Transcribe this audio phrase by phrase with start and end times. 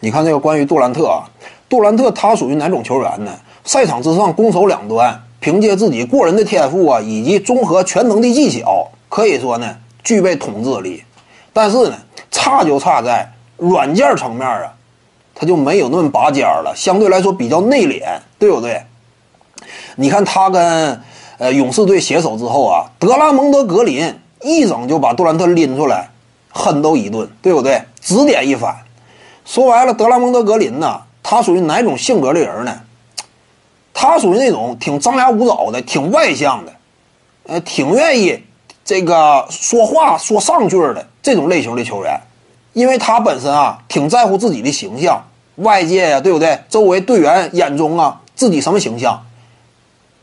[0.00, 1.28] 你看这个关于杜兰特啊，
[1.68, 3.32] 杜兰特他属于哪种球员呢？
[3.64, 11.02] 赛场之上攻守两端，凭借自己过人的天赋啊，以及综合全能的技巧，可以说呢具备统治力。
[11.52, 11.96] 但是呢，
[12.30, 14.72] 差就差在软件层面啊，
[15.34, 18.04] 他就没有那么拔尖了，相对来说比较内敛，
[18.38, 18.80] 对不对？
[19.96, 21.02] 你看他跟
[21.38, 26.08] 呃勇士队携手之后啊，德拉蒙德格林一整就把杜兰特拎出来，
[26.50, 27.82] 狠斗一顿，对不对？
[28.00, 28.74] 指点一番。
[29.48, 32.80] 说白了，德拉蒙德格林呢，他属于哪种性格的人呢？
[33.94, 36.72] 他属于那种挺张牙舞爪的，挺外向的，
[37.46, 38.44] 呃，挺愿意
[38.84, 42.20] 这个说话说上句的这种类型的球员，
[42.74, 45.24] 因为他本身啊挺在乎自己的形象，
[45.56, 46.58] 外界呀，对不对？
[46.68, 49.18] 周围队员眼中啊，自己什么形象？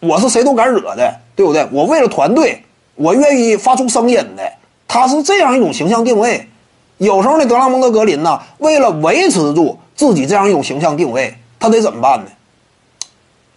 [0.00, 1.68] 我是谁都敢惹的，对不对？
[1.72, 2.64] 我为了团队，
[2.94, 4.50] 我愿意发出声音的。
[4.88, 6.48] 他是这样一种形象定位。
[7.00, 12.26] 有时候呢，德拉蒙德格林呢，为了维持住自己这样一种形象定位，他得怎么办呢？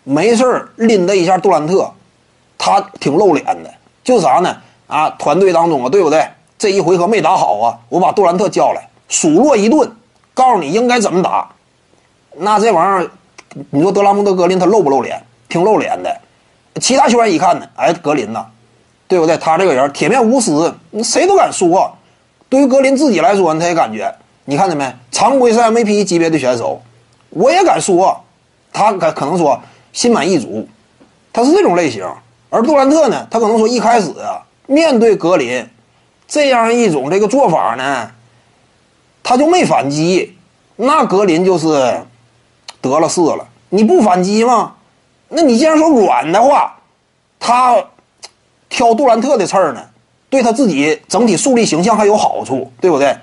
[0.05, 1.91] 没事儿拎他一下杜兰特，
[2.57, 3.69] 他挺露脸的，
[4.01, 4.55] 就啥呢？
[4.87, 6.25] 啊，团队当中啊，对不对？
[6.57, 9.91] 这一回合没打好啊，我把杜兰特叫来数落一顿，
[10.33, 11.49] 告诉你应该怎么打。
[12.37, 13.11] 那这玩意儿，
[13.71, 15.21] 你说德拉蒙德格林他露不露脸？
[15.49, 16.17] 挺露脸的。
[16.79, 18.45] 其他球员一看呢，哎，格林呐，
[19.05, 19.37] 对不对？
[19.37, 21.93] 他这个人铁面无私，谁都敢说。
[22.53, 24.13] 对于格林自己来说，他也感觉，
[24.45, 24.87] 你看见没？
[25.11, 26.79] 常规赛 MVP 级别的选手，
[27.31, 28.23] 我也敢说，
[28.71, 29.59] 他可可能说
[29.91, 30.67] 心满意足，
[31.33, 32.07] 他是这种类型。
[32.51, 35.67] 而杜兰特呢，他可能说一开始啊，面对格林
[36.27, 38.11] 这样一种这个做法呢，
[39.23, 40.37] 他就没反击，
[40.75, 42.03] 那格林就是
[42.79, 43.47] 得了势了。
[43.69, 44.73] 你不反击吗？
[45.29, 46.77] 那你既然说软的话，
[47.39, 47.83] 他
[48.69, 49.83] 挑杜兰特的刺儿呢？
[50.33, 53.15] 对他自己整体树立形象还有好处，对不对？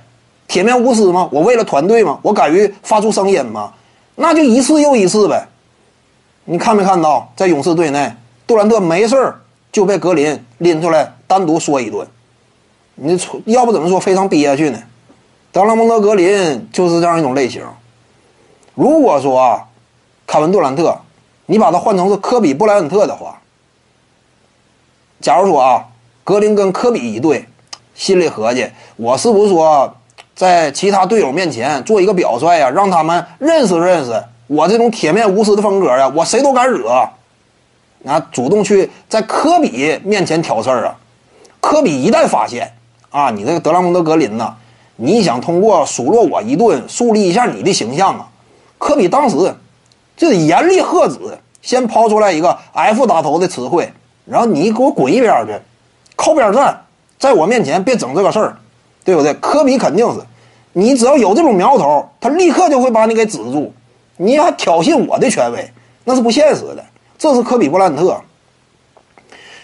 [0.46, 1.28] 铁面无私吗？
[1.32, 2.20] 我为了团队吗？
[2.22, 3.72] 我敢于发出声音吗？
[4.14, 5.48] 那就一次又一次呗。
[6.44, 8.14] 你看没看到，在勇士队内，
[8.46, 9.40] 杜兰特没事儿
[9.72, 12.06] 就被格林拎出来单独说一顿。
[12.94, 14.78] 你要不怎么说非常憋屈呢？
[15.50, 17.64] 德拉蒙德格林就是这样一种类型。
[18.76, 19.66] 如果说啊，
[20.28, 20.96] 凯文杜兰特，
[21.46, 23.40] 你把他换成是科比布莱恩特的话，
[25.20, 25.86] 假如说啊。
[26.30, 27.44] 格林跟科比一对，
[27.92, 28.64] 心里合计：
[28.94, 29.92] 我是不是说，
[30.32, 34.12] 在其他队友面前做一个表率呀，让他们认识认识
[34.46, 36.08] 我这种铁面无私的风格呀？
[36.14, 36.88] 我谁都敢惹，
[38.06, 40.96] 啊，主动去在科比面前挑事儿啊！
[41.60, 42.74] 科比一旦发现
[43.10, 44.54] 啊，你这个德拉蒙德格林呐，
[44.94, 48.28] 你想通过数落我一顿，树立一下你的形象啊？
[48.78, 49.36] 科比当时
[50.16, 51.18] 就得严厉喝止，
[51.60, 53.92] 先抛出来一个 F 打头的词汇，
[54.24, 55.54] 然后你给我滚一边去！
[56.20, 56.78] 靠边站，
[57.18, 58.54] 在我面前别整这个事儿，
[59.02, 59.32] 对不对？
[59.34, 60.20] 科比肯定是，
[60.74, 63.72] 你只要有这种苗头，他立刻就会把你给止住。
[64.18, 65.72] 你还挑衅我的权威，
[66.04, 66.84] 那是不现实的。
[67.16, 68.20] 这是科比布兰特，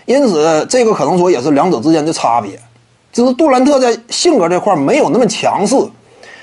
[0.07, 2.59] 因此这个可能说也是两者之间的差别。
[3.13, 5.77] 就是杜兰特在性格这块没有那么强势。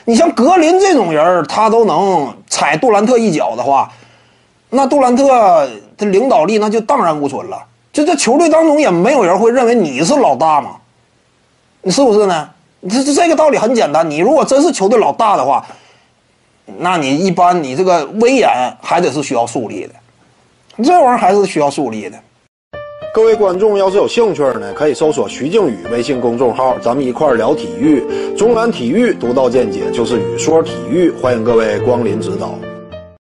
[0.06, 3.92] 你像格林这种人，他都能踩杜兰特一脚的话，
[4.70, 7.58] 那杜兰特的领导力那就荡然无存了。
[7.94, 10.72] 就这球队当中也没有人会认为你是老大嘛？
[11.84, 12.50] 你是不是呢？
[12.90, 14.10] 这这这个道理很简单。
[14.10, 15.64] 你如果真是球队老大的话，
[16.80, 18.50] 那你一般你这个威严
[18.82, 19.94] 还得是需要树立的，
[20.84, 22.18] 这玩意儿还是需要树立的。
[23.14, 28.04] 各位观众要是有兴趣呢，可以搜索徐静宇微信公众号，咱们一块儿聊体育。
[28.36, 32.56] 中南体育独到见解就是语说体育，欢迎各位光临指导。